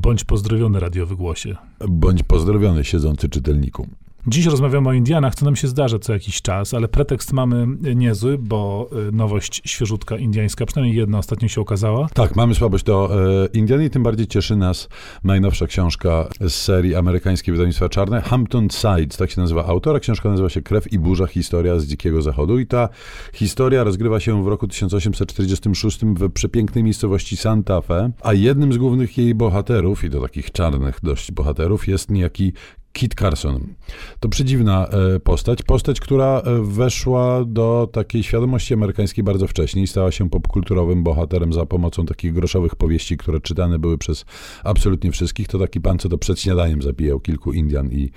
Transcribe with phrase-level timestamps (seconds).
[0.00, 1.56] bądź pozdrowiony radiowy głosie.
[1.88, 3.86] Bądź pozdrowiony siedzący czytelniku.
[4.26, 8.38] Dziś rozmawiamy o Indianach, co nam się zdarza co jakiś czas, ale pretekst mamy niezły,
[8.38, 12.08] bo y, nowość świeżutka indiańska, przynajmniej jedna ostatnio się okazała.
[12.14, 13.10] Tak, mamy słabość do
[13.44, 14.88] e, Indian i tym bardziej cieszy nas
[15.24, 20.00] najnowsza książka z serii amerykańskiej wydawnictwa Czarne, Hampton Sides, tak się nazywa autora.
[20.00, 22.88] Książka nazywa się Krew i burza, historia z Dzikiego Zachodu i ta
[23.32, 29.18] historia rozgrywa się w roku 1846 w przepięknej miejscowości Santa Fe, a jednym z głównych
[29.18, 32.52] jej bohaterów, i do takich czarnych dość bohaterów, jest niejaki
[32.92, 33.74] Kit Carson.
[34.20, 39.86] To przedziwna e, postać, postać, która e, weszła do takiej świadomości amerykańskiej bardzo wcześnie i
[39.86, 44.24] stała się popkulturowym bohaterem za pomocą takich groszowych powieści, które czytane były przez
[44.64, 45.48] absolutnie wszystkich.
[45.48, 48.10] To taki pan, co to przed śniadaniem zabijał kilku Indian i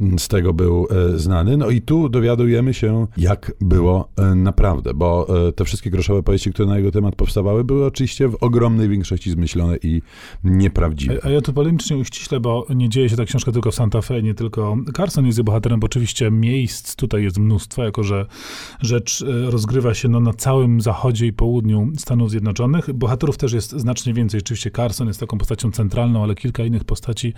[0.00, 1.56] mm, z tego był e, znany.
[1.56, 6.76] No i tu dowiadujemy się, jak było naprawdę, bo te wszystkie groszowe powieści, które na
[6.78, 10.02] jego temat powstawały, były oczywiście w ogromnej większości zmyślone i
[10.44, 11.18] nieprawdziwe.
[11.22, 14.19] A, ja tu polemicznie uściśle, bo nie dzieje się ta książka tylko w Santa Fe,
[14.22, 18.26] nie tylko Carson jest bohaterem, bo oczywiście miejsc tutaj jest mnóstwo, jako że
[18.80, 22.92] rzecz e, rozgrywa się no, na całym zachodzie i południu Stanów Zjednoczonych.
[22.92, 24.40] Bohaterów też jest znacznie więcej.
[24.40, 27.34] Oczywiście Carson jest taką postacią centralną, ale kilka innych postaci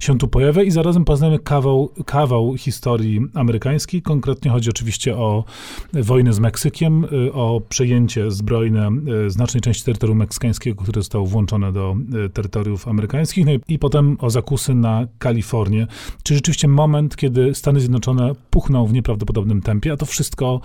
[0.00, 4.02] się tu pojawia i zarazem poznajemy kawał, kawał historii amerykańskiej.
[4.02, 5.44] Konkretnie chodzi oczywiście o
[5.92, 8.90] wojnę z Meksykiem, e, o przejęcie zbrojne
[9.26, 11.96] e, znacznej części terytorium meksykańskiego, które zostało włączone do
[12.32, 15.86] terytoriów amerykańskich, no i, i potem o zakusy na Kalifornię
[16.24, 20.60] czy rzeczywiście moment, kiedy Stany Zjednoczone puchną w nieprawdopodobnym tempie, a to wszystko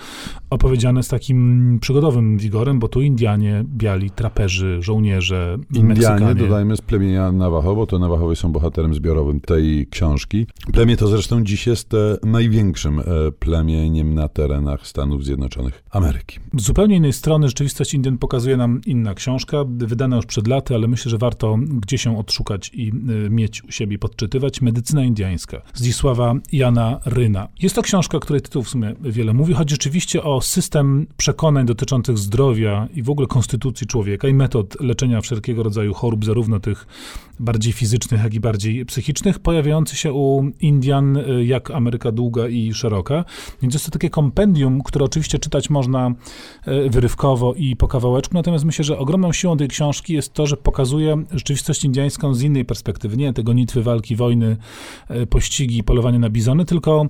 [0.49, 6.35] opowiedziane z takim przygodowym wigorem, bo tu Indianie, biali, traperzy, żołnierze, Indianie, Meksykanie.
[6.35, 10.47] dodajmy, z plemienia Navajo, bo to Navajowie są bohaterem zbiorowym tej książki.
[10.73, 13.03] Plemię to zresztą dziś jest e, największym e,
[13.39, 16.39] plemieniem na terenach Stanów Zjednoczonych Ameryki.
[16.53, 20.87] Z zupełnie innej strony rzeczywistość Indian pokazuje nam inna książka, wydana już przed laty, ale
[20.87, 22.91] myślę, że warto gdzieś ją odszukać i
[23.25, 24.61] e, mieć u siebie, podczytywać.
[24.61, 25.48] Medycyna indiańska.
[25.73, 27.47] Zdzisława Jana Ryna.
[27.61, 29.53] Jest to książka, której tytuł w sumie wiele mówi.
[29.53, 35.21] Chodzi rzeczywiście o system przekonań dotyczących zdrowia i w ogóle konstytucji człowieka i metod leczenia
[35.21, 36.87] wszelkiego rodzaju chorób, zarówno tych
[37.39, 42.73] bardziej fizycznych, jak i bardziej psychicznych, pojawiający się u Indian y, jak Ameryka długa i
[42.73, 43.25] szeroka.
[43.61, 46.11] Więc jest to takie kompendium, które oczywiście czytać można
[46.67, 50.57] y, wyrywkowo i po kawałeczku, natomiast myślę, że ogromną siłą tej książki jest to, że
[50.57, 54.57] pokazuje rzeczywistość indiańską z innej perspektywy, nie te gonitwy, walki, wojny,
[55.11, 57.05] y, pościgi, polowanie na bizony, tylko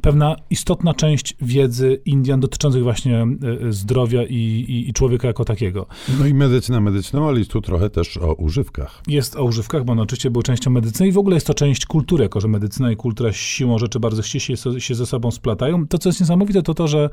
[0.00, 3.26] pewna istotna część wiedzy Indian dotyczących właśnie
[3.70, 4.34] zdrowia i,
[4.68, 5.86] i, i człowieka jako takiego.
[6.18, 9.02] No i medycyna medycyną, ale jest tu trochę też o używkach.
[9.06, 11.86] Jest o używkach bo one oczywiście były częścią medycyny i w ogóle jest to część
[11.86, 15.86] kultury, jako że medycyna i kultura siłą rzeczy bardzo ściśle się ze sobą splatają.
[15.86, 17.10] To, co jest niesamowite, to to, że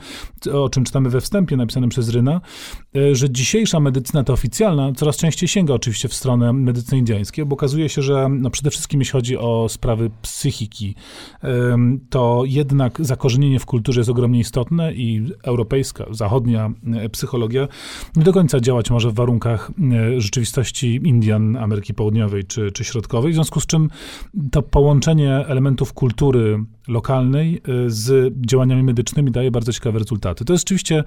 [0.53, 2.41] o czym czytamy we wstępie napisanym przez Ryna,
[2.95, 7.53] e, że dzisiejsza medycyna ta oficjalna coraz częściej sięga oczywiście w stronę medycyny indyjskiej, bo
[7.53, 10.95] okazuje się, że no przede wszystkim jeśli chodzi o sprawy psychiki,
[12.09, 17.67] to jednak zakorzenienie w kulturze jest ogromnie istotne i europejska, zachodnia e, psychologia
[18.15, 23.31] nie do końca działać może w warunkach e, rzeczywistości Indian, Ameryki Południowej czy, czy środkowej,
[23.31, 23.89] w związku z czym
[24.51, 30.45] to połączenie elementów kultury lokalnej y, z działaniami medycznymi daje bardzo ciekawe rezultaty.
[30.45, 31.03] To jest oczywiście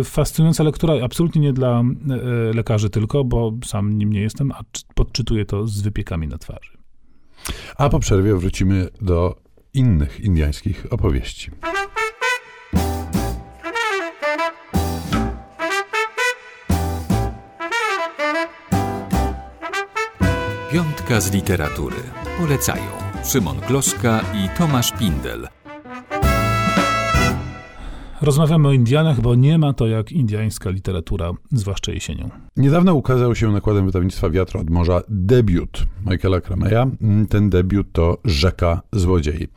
[0.00, 1.82] y, fascynująca lektura, absolutnie nie dla
[2.50, 4.60] y, lekarzy tylko, bo sam nim nie jestem, a
[4.94, 6.78] podczytuję to z wypiekami na twarzy.
[7.76, 9.36] A po przerwie wrócimy do
[9.74, 11.50] innych indiańskich opowieści.
[21.08, 21.96] Z literatury.
[22.38, 22.82] Polecają
[23.24, 25.48] Szymon Gloszka i Tomasz Pindel.
[28.22, 32.28] Rozmawiamy o Indianach, bo nie ma to jak indiańska literatura, zwłaszcza jesienią.
[32.56, 36.86] Niedawno ukazał się nakładem wydawnictwa Wiatr od Morza debiut Michaela Krameya.
[37.28, 39.48] Ten debiut to Rzeka Złodziei.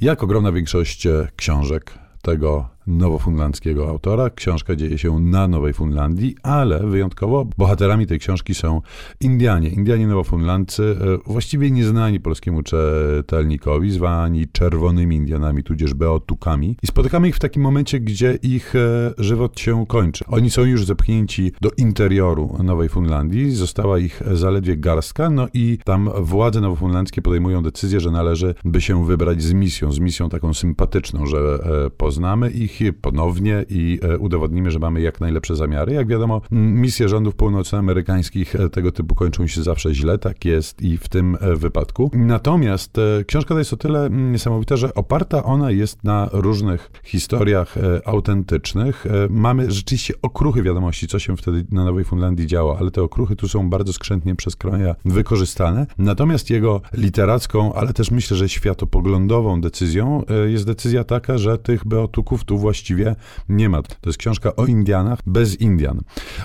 [0.00, 4.30] Jak ogromna większość książek tego nowofunlandzkiego autora.
[4.30, 8.82] Książka dzieje się na Nowej Funlandii, ale wyjątkowo bohaterami tej książki są
[9.20, 9.68] Indianie.
[9.68, 16.76] Indianie nowofunlandcy, e, właściwie nieznani polskiemu czytelnikowi, zwani czerwonymi Indianami, tudzież beotukami.
[16.82, 20.24] I spotykamy ich w takim momencie, gdzie ich e, żywot się kończy.
[20.28, 26.10] Oni są już zepchnięci do interioru Nowej Funlandii, została ich zaledwie garstka, no i tam
[26.20, 31.26] władze nowofunlandzkie podejmują decyzję, że należy by się wybrać z misją, z misją taką sympatyczną,
[31.26, 31.38] że
[31.86, 35.92] e, poznamy ich ponownie i udowodnimy, że mamy jak najlepsze zamiary.
[35.92, 41.08] Jak wiadomo, misje rządów północnoamerykańskich tego typu kończą się zawsze źle, tak jest i w
[41.08, 42.10] tym wypadku.
[42.14, 42.96] Natomiast
[43.26, 47.74] książka to jest o tyle niesamowita, że oparta ona jest na różnych historiach
[48.04, 49.06] autentycznych.
[49.30, 53.48] Mamy rzeczywiście okruchy wiadomości, co się wtedy na Nowej Fundlandii działo, ale te okruchy tu
[53.48, 55.86] są bardzo skrzętnie przez Kroja wykorzystane.
[55.98, 61.86] Natomiast jego literacką, ale też myślę, że światopoglądową decyzją e, jest decyzja taka, że tych
[61.86, 63.16] beotuków tu właściwie
[63.48, 63.82] nie ma.
[63.82, 66.00] To jest książka o Indianach bez Indian.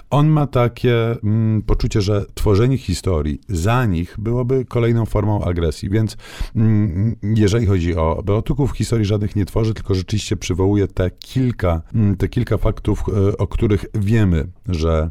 [0.09, 6.17] On ma takie mm, poczucie, że tworzenie historii za nich byłoby kolejną formą agresji, więc
[6.55, 12.17] mm, jeżeli chodzi o beotuków, historii żadnych nie tworzy, tylko rzeczywiście przywołuje te kilka, mm,
[12.17, 15.09] te kilka faktów, e, o których wiemy, że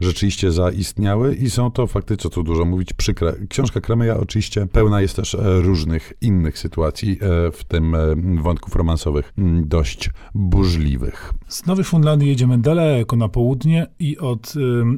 [0.00, 3.34] rzeczywiście zaistniały i są to fakty, co tu dużo mówić, przykre.
[3.48, 7.96] Książka Krameja oczywiście pełna jest też e, różnych innych sytuacji, e, w tym
[8.42, 9.32] wątków romansowych
[9.62, 10.10] dość
[10.42, 11.32] burzliwych.
[11.48, 14.54] Z Nowej Fundlandii jedziemy daleko na południe i od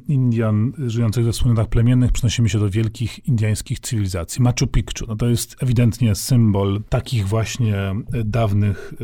[0.09, 4.43] Indian żyjących we wspólnotach plemiennych przenosimy się do wielkich indiańskich cywilizacji.
[4.43, 7.77] Machu Picchu, no to jest ewidentnie symbol takich właśnie
[8.25, 8.95] dawnych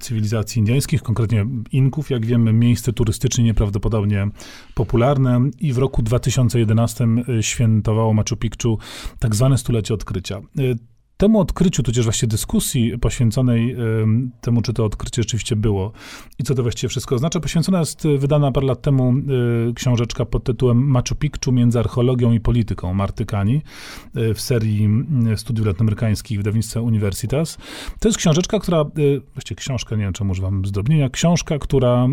[0.00, 2.10] cywilizacji indiańskich, konkretnie Inków.
[2.10, 4.28] Jak wiemy, miejsce turystycznie nieprawdopodobnie
[4.74, 7.06] popularne i w roku 2011
[7.40, 8.78] świętowało Machu Picchu
[9.18, 10.40] tak zwane stulecie odkrycia.
[11.20, 13.76] Temu odkryciu, tudzież właśnie dyskusji poświęconej
[14.40, 15.92] temu, czy to odkrycie rzeczywiście było
[16.38, 19.14] i co to właściwie wszystko oznacza, poświęcona jest y, wydana parę lat temu
[19.70, 23.62] y, książeczka pod tytułem Machu Picchu między archeologią i polityką Marty Kani
[24.14, 24.88] w serii
[25.36, 27.58] studiów latinoamerykańskich w wydawnictwie Universitas.
[28.00, 28.84] To jest książeczka, która,
[29.34, 32.08] właściwie książka, nie wiem, czemu używam zdrobnienia, książka, która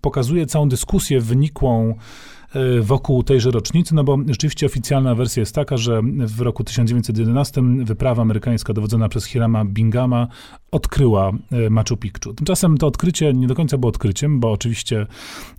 [0.00, 2.39] pokazuje całą dyskusję wynikłą E,
[2.80, 8.22] wokół tejże rocznicy, no bo rzeczywiście oficjalna wersja jest taka, że w roku 1911 wyprawa
[8.22, 10.28] amerykańska dowodzona przez Hirama Bingama
[10.70, 12.34] odkryła e, Machu Picchu.
[12.34, 15.06] Tymczasem to odkrycie nie do końca było odkryciem, bo oczywiście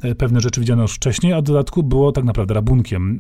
[0.02, 3.20] e, pewne rzeczy widziano już wcześniej, a w dodatku było tak naprawdę rabunkiem.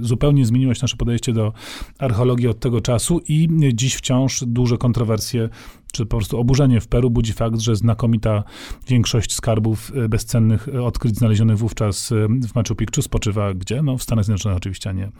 [0.00, 1.52] Zupełnie zmieniło się nasze podejście do
[1.98, 5.48] archeologii od tego czasu i dziś wciąż duże kontrowersje
[5.94, 8.44] czy po prostu oburzenie w Peru budzi fakt, że znakomita
[8.88, 13.82] większość skarbów e, bezcennych e, odkryć znalezionych wówczas e, w Machu Picchu spoczywa gdzie?
[13.82, 15.10] No w Stanach Zjednoczonych oczywiście, a nie,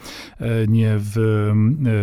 [0.69, 1.13] nie w,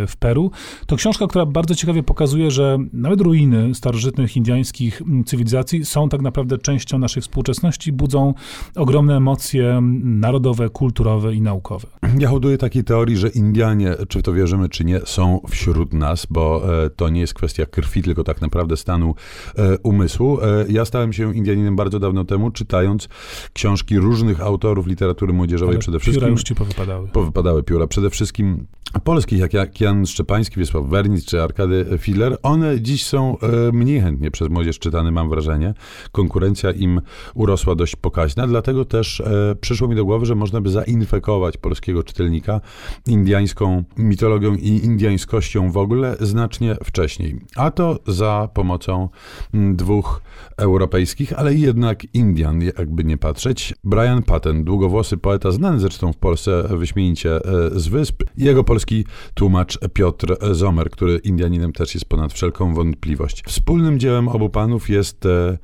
[0.08, 0.50] w Peru.
[0.86, 3.41] To książka, która bardzo ciekawie pokazuje, że nawet ruiny
[3.74, 8.34] starożytnych indiańskich cywilizacji są tak naprawdę częścią naszej współczesności, budzą
[8.76, 11.88] ogromne emocje narodowe, kulturowe i naukowe.
[12.18, 16.26] Ja hoduję takiej teorii, że Indianie, czy w to wierzymy, czy nie, są wśród nas,
[16.30, 16.62] bo
[16.96, 19.14] to nie jest kwestia krwi, tylko tak naprawdę stanu
[19.56, 20.40] e, umysłu.
[20.40, 23.08] E, ja stałem się Indianinem bardzo dawno temu, czytając
[23.52, 26.20] książki różnych autorów literatury młodzieżowej Ale przede wszystkim.
[26.20, 27.08] Pióra już ci powypadały.
[27.08, 27.86] Powypadały pióra.
[27.86, 28.66] Przede wszystkim
[29.00, 34.30] polskich, jak Jan Szczepański, Wiesław Wernic czy Arkady Filler, one dziś są e, mniej chętnie
[34.30, 35.74] przez młodzież czytane, mam wrażenie.
[36.12, 37.00] Konkurencja im
[37.34, 42.01] urosła dość pokaźna, dlatego też e, przyszło mi do głowy, że można by zainfekować polskiego
[42.04, 42.60] czytelnika
[43.06, 47.40] indiańską mitologią i indiańskością w ogóle znacznie wcześniej.
[47.56, 49.08] A to za pomocą
[49.54, 50.22] mm, dwóch
[50.56, 53.74] europejskich, ale jednak Indian, jakby nie patrzeć.
[53.84, 57.40] Brian Patten, długowłosy poeta, znany zresztą w Polsce wyśmienicie e,
[57.70, 58.22] z wysp.
[58.36, 59.04] Jego polski
[59.34, 63.42] tłumacz Piotr Zomer, który Indianinem też jest ponad wszelką wątpliwość.
[63.46, 65.58] Wspólnym dziełem obu panów jest e,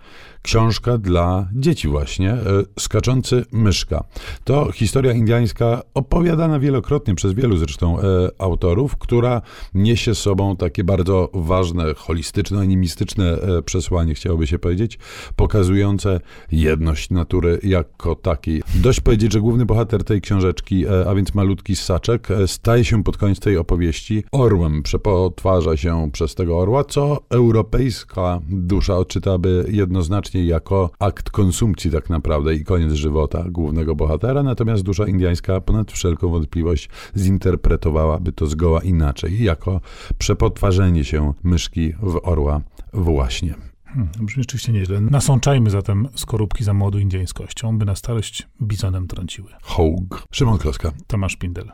[0.48, 2.40] książka dla dzieci właśnie, e,
[2.78, 4.04] Skaczący myszka.
[4.44, 8.02] To historia indiańska opowiadana wielokrotnie przez wielu zresztą e,
[8.38, 9.42] autorów, która
[9.74, 14.98] niesie sobą takie bardzo ważne, holistyczne, animistyczne e, przesłanie, chciałoby się powiedzieć,
[15.36, 16.20] pokazujące
[16.52, 18.62] jedność natury jako takiej.
[18.74, 23.40] Dość powiedzieć, że główny bohater tej książeczki, a więc malutki ssaczek, staje się pod koniec
[23.40, 30.90] tej opowieści orłem, przepotwarza się przez tego orła, co europejska dusza odczytaby jednoznacznie właśnie jako
[30.99, 36.88] akt konsumpcji tak naprawdę i koniec żywota głównego bohatera, natomiast dusza indiańska ponad wszelką wątpliwość
[37.16, 39.80] zinterpretowałaby to zgoła inaczej, jako
[40.18, 42.61] przepotwarzenie się myszki w orła
[42.92, 43.54] właśnie.
[43.85, 45.00] Hmm, brzmi rzeczywiście nieźle.
[45.00, 49.50] Nasączajmy zatem skorupki za młodą indyjskością, by na starość bizonem trąciły.
[49.62, 50.23] Hołg.
[50.30, 50.92] Szymon Kloska.
[51.07, 51.73] Tomasz Pindel.